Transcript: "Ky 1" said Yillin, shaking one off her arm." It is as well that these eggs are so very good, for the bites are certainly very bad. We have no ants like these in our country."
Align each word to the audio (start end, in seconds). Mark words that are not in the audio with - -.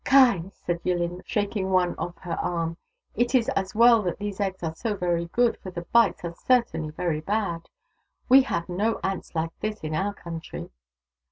"Ky 0.03 0.39
1" 0.39 0.51
said 0.65 0.81
Yillin, 0.81 1.21
shaking 1.27 1.69
one 1.69 1.93
off 1.99 2.17
her 2.21 2.33
arm." 2.41 2.77
It 3.13 3.35
is 3.35 3.49
as 3.49 3.75
well 3.75 4.01
that 4.01 4.17
these 4.17 4.39
eggs 4.39 4.63
are 4.63 4.73
so 4.73 4.95
very 4.95 5.25
good, 5.27 5.59
for 5.61 5.69
the 5.69 5.83
bites 5.93 6.25
are 6.25 6.33
certainly 6.33 6.89
very 6.89 7.21
bad. 7.21 7.69
We 8.27 8.41
have 8.41 8.67
no 8.67 8.99
ants 9.03 9.35
like 9.35 9.51
these 9.59 9.81
in 9.83 9.93
our 9.93 10.15
country." 10.15 10.71